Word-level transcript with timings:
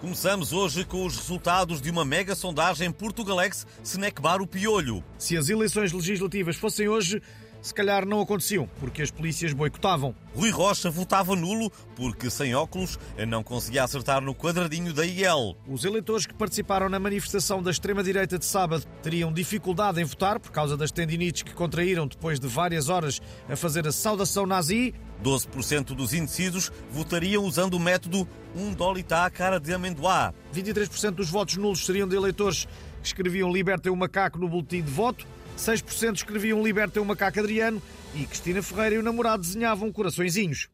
Começamos 0.00 0.54
hoje 0.54 0.82
com 0.82 1.04
os 1.04 1.14
resultados 1.14 1.78
de 1.78 1.90
uma 1.90 2.06
mega 2.06 2.34
sondagem 2.34 2.90
Portugalex 2.90 3.66
Snackbar 3.84 4.40
o 4.40 4.46
Piolho. 4.46 5.04
Se 5.18 5.36
as 5.36 5.50
eleições 5.50 5.92
legislativas 5.92 6.56
fossem 6.56 6.88
hoje, 6.88 7.20
se 7.62 7.74
calhar 7.74 8.06
não 8.06 8.20
aconteciam, 8.20 8.68
porque 8.78 9.02
as 9.02 9.10
polícias 9.10 9.52
boicotavam. 9.52 10.14
Rui 10.34 10.50
Rocha 10.50 10.90
votava 10.90 11.34
nulo 11.34 11.70
porque, 11.96 12.30
sem 12.30 12.54
óculos, 12.54 12.98
não 13.28 13.42
conseguia 13.42 13.84
acertar 13.84 14.20
no 14.20 14.34
quadradinho 14.34 14.92
da 14.92 15.04
IEL. 15.04 15.56
Os 15.68 15.84
eleitores 15.84 16.26
que 16.26 16.34
participaram 16.34 16.88
na 16.88 16.98
manifestação 16.98 17.62
da 17.62 17.70
extrema-direita 17.70 18.38
de 18.38 18.44
sábado 18.44 18.86
teriam 19.02 19.32
dificuldade 19.32 20.00
em 20.00 20.04
votar 20.04 20.38
por 20.38 20.50
causa 20.50 20.76
das 20.76 20.90
tendinites 20.90 21.42
que 21.42 21.52
contraíram 21.52 22.06
depois 22.06 22.38
de 22.38 22.46
várias 22.46 22.88
horas 22.88 23.20
a 23.48 23.56
fazer 23.56 23.86
a 23.86 23.92
saudação 23.92 24.46
nazi. 24.46 24.94
12% 25.22 25.94
dos 25.94 26.14
indecisos 26.14 26.72
votariam 26.90 27.44
usando 27.44 27.74
o 27.74 27.80
método 27.80 28.26
um 28.56 28.72
dolita 28.72 29.24
à 29.24 29.30
cara 29.30 29.60
de 29.60 29.72
amendoá. 29.72 30.32
23% 30.54 31.10
dos 31.12 31.30
votos 31.30 31.56
nulos 31.56 31.84
seriam 31.84 32.08
de 32.08 32.16
eleitores 32.16 32.66
que 33.00 33.06
escreviam 33.06 33.52
Libertem 33.52 33.92
o 33.92 33.96
Macaco 33.96 34.38
no 34.38 34.48
boletim 34.48 34.82
de 34.82 34.90
voto. 34.90 35.26
6% 35.60 36.16
escreviam 36.16 36.62
Libertem 36.62 37.02
o 37.02 37.04
Macaco 37.04 37.38
Adriano 37.38 37.82
e 38.14 38.24
Cristina 38.26 38.62
Ferreira 38.62 38.94
e 38.94 38.98
o 38.98 39.02
namorado 39.02 39.42
desenhavam 39.42 39.92
coraçõezinhos. 39.92 40.68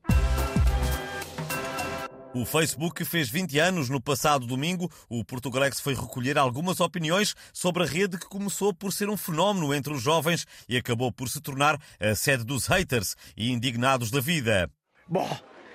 O 2.32 2.44
Facebook 2.44 3.02
fez 3.04 3.30
20 3.30 3.58
anos 3.58 3.88
no 3.88 3.98
passado 3.98 4.46
domingo. 4.46 4.90
O 5.08 5.24
Portugalex 5.24 5.80
foi 5.80 5.94
recolher 5.94 6.36
algumas 6.36 6.80
opiniões 6.80 7.34
sobre 7.52 7.82
a 7.82 7.86
rede 7.86 8.18
que 8.18 8.26
começou 8.26 8.74
por 8.74 8.92
ser 8.92 9.08
um 9.08 9.16
fenómeno 9.16 9.72
entre 9.74 9.92
os 9.92 10.02
jovens 10.02 10.46
e 10.68 10.76
acabou 10.76 11.10
por 11.10 11.30
se 11.30 11.40
tornar 11.40 11.80
a 11.98 12.14
sede 12.14 12.44
dos 12.44 12.66
haters 12.66 13.16
e 13.36 13.50
indignados 13.50 14.10
da 14.10 14.20
vida. 14.20 14.70
Bom, 15.08 15.28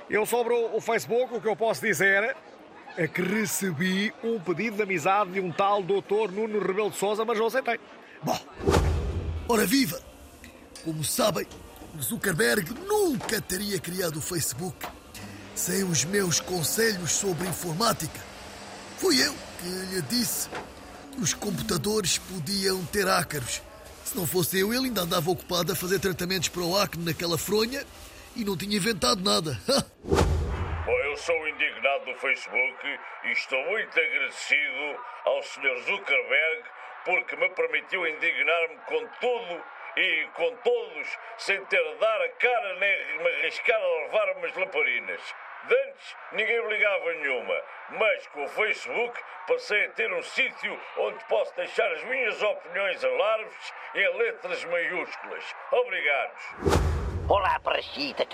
eu 0.08 0.23
sobre 0.25 0.53
o 0.53 0.80
Facebook 0.80 1.34
o 1.34 1.42
que 1.42 1.48
eu 1.48 1.56
posso 1.56 1.81
dizer 1.81 2.36
é 2.96 3.08
que 3.08 3.22
recebi 3.23 4.14
um 4.23 4.40
pedido 4.40 4.78
de 4.78 4.84
amizade 4.84 5.31
de 5.31 5.40
um 5.40 5.52
tal 5.52 5.81
doutor 5.81 6.31
Nuno 6.31 6.59
Rebelo 6.59 6.92
de 6.92 6.98
Sousa, 6.98 7.25
mas 7.25 7.40
não 7.40 7.48
aceitei. 7.48 7.80
Bom, 8.23 8.38
ora 9.52 9.66
viva! 9.66 10.02
Como 10.84 11.04
sabem, 11.04 11.46
Zuckerberg 12.02 12.74
nunca 12.88 13.42
teria 13.42 13.80
criado 13.80 14.18
o 14.18 14.22
Facebook 14.22 14.88
sem 15.54 15.84
os 15.84 16.06
meus 16.06 16.40
conselhos 16.40 17.12
sobre 17.12 17.48
informática. 17.48 18.20
Fui 18.98 19.22
eu 19.22 19.34
que 19.60 19.68
lhe 19.94 20.02
disse 20.04 20.50
que 21.12 21.22
os 21.22 21.34
computadores 21.34 22.18
podiam 22.18 22.84
ter 22.86 23.08
ácaros. 23.08 23.62
Se 24.06 24.16
não 24.16 24.26
fosse 24.26 24.58
eu, 24.60 24.74
ele 24.74 24.86
ainda 24.86 25.02
andava 25.02 25.30
ocupado 25.30 25.74
a 25.74 25.76
fazer 25.76 26.00
tratamentos 26.00 26.48
para 26.48 26.64
o 26.64 26.78
acne 26.78 27.04
naquela 27.04 27.38
fronha 27.38 27.86
e 28.36 28.46
não 28.46 28.56
tinha 28.56 28.78
inventado 28.78 29.22
nada. 29.22 29.60
Eu 31.12 31.18
sou 31.18 31.48
indignado 31.50 32.06
do 32.06 32.18
Facebook 32.20 32.88
e 33.26 33.32
estou 33.34 33.62
muito 33.66 34.00
agradecido 34.00 34.98
ao 35.26 35.44
Sr. 35.44 35.78
Zuckerberg 35.86 36.64
porque 37.06 37.36
me 37.36 37.50
permitiu 37.50 38.08
indignar-me 38.08 38.78
com 38.88 39.08
tudo 39.20 39.64
e 39.96 40.28
com 40.34 40.56
todos 40.58 41.18
sem 41.38 41.64
ter 41.66 41.84
de 41.84 41.96
dar 41.96 42.22
a 42.22 42.30
cara 42.30 42.74
nem 42.76 43.18
me 43.18 43.28
arriscar 43.28 43.82
a 43.82 44.04
levar 44.04 44.38
umas 44.38 44.56
lamparinas. 44.56 45.36
De 45.68 45.76
antes 45.76 46.16
ninguém 46.32 46.62
me 46.62 46.70
ligava 46.70 47.14
nenhuma, 47.14 47.62
mas 47.90 48.28
com 48.28 48.44
o 48.44 48.50
Facebook 48.50 49.20
passei 49.48 49.86
a 49.86 49.90
ter 49.92 50.12
um 50.14 50.22
sítio 50.22 50.80
onde 50.98 51.24
posso 51.26 51.56
deixar 51.56 51.92
as 51.92 52.04
minhas 52.04 52.42
opiniões 52.42 53.04
alarves 53.04 53.74
em 53.96 54.18
letras 54.18 54.64
maiúsculas. 54.66 55.56
Obrigados. 55.72 57.01
Olá, 57.32 57.58
Parachita. 57.62 58.28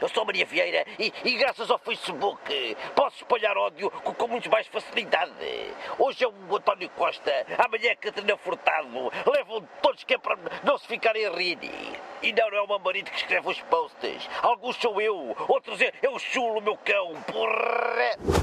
Eu 0.00 0.08
sou 0.08 0.24
Maria 0.24 0.46
Vieira 0.46 0.86
e, 1.00 1.12
e, 1.24 1.34
graças 1.34 1.68
ao 1.68 1.80
Facebook 1.80 2.76
posso 2.94 3.16
espalhar 3.16 3.58
ódio 3.58 3.90
com, 3.90 4.14
com 4.14 4.28
muito 4.28 4.48
mais 4.48 4.68
facilidade. 4.68 5.32
Hoje 5.98 6.22
é 6.22 6.28
o 6.28 6.56
António 6.56 6.88
Costa, 6.90 7.44
amanhã 7.58 7.90
é 7.90 7.96
Catarina 7.96 8.36
Furtado. 8.36 9.10
Levam 9.34 9.68
todos 9.82 10.04
que 10.04 10.14
é 10.14 10.18
para 10.18 10.38
não 10.62 10.78
se 10.78 10.86
ficarem 10.86 11.26
a 11.26 11.32
rir. 11.32 11.58
E 12.22 12.32
não, 12.32 12.46
é 12.50 12.62
o 12.62 12.68
Mamarido 12.68 13.10
que 13.10 13.16
escreve 13.16 13.48
os 13.48 13.60
posts. 13.62 14.30
Alguns 14.40 14.76
sou 14.76 15.00
eu, 15.00 15.34
outros 15.48 15.80
é, 15.80 15.92
é 16.00 16.08
o 16.08 16.20
chulo, 16.20 16.60
meu 16.60 16.76
cão. 16.76 17.20
Porra! 17.26 18.39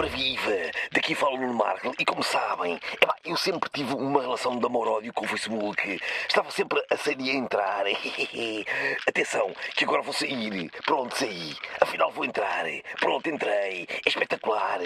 Ora 0.00 0.08
viva! 0.08 0.70
Daqui 0.92 1.14
falo 1.14 1.36
no 1.36 1.52
Marco 1.52 1.94
e 1.98 2.06
como 2.06 2.22
sabem, 2.22 2.80
eu 3.22 3.36
sempre 3.36 3.68
tive 3.68 3.92
uma 3.92 4.22
relação 4.22 4.58
de 4.58 4.64
amor-ódio 4.64 5.12
com 5.12 5.26
o 5.26 5.28
Facebook. 5.28 6.00
Estava 6.26 6.50
sempre 6.50 6.82
a 6.90 6.96
sair 6.96 7.20
e 7.20 7.30
a 7.30 7.34
entrar. 7.34 7.84
Atenção, 9.06 9.52
que 9.76 9.84
agora 9.84 10.00
vou 10.00 10.14
sair. 10.14 10.70
Pronto, 10.86 11.14
saí. 11.14 11.54
Afinal 11.82 12.10
vou 12.12 12.24
entrar. 12.24 12.64
Pronto, 12.98 13.28
entrei. 13.28 13.86
É 13.90 14.08
espetacular. 14.08 14.78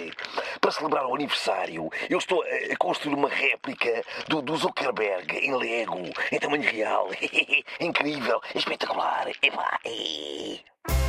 Para 0.60 0.72
celebrar 0.72 1.06
o 1.06 1.14
aniversário, 1.14 1.88
eu 2.10 2.18
estou 2.18 2.42
a 2.42 2.76
construir 2.76 3.14
uma 3.14 3.28
réplica 3.28 4.02
do, 4.26 4.42
do 4.42 4.56
Zuckerberg 4.56 5.32
em 5.38 5.54
Lego, 5.54 6.02
em 6.32 6.40
tamanho 6.40 6.68
real. 6.68 7.08
É 7.12 7.62
incrível, 7.86 8.42
é 8.52 8.58
espetacular. 8.58 9.28
Epá, 9.40 9.78
é. 9.84 11.03